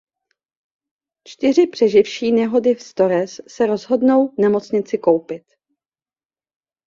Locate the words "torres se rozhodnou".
2.93-4.35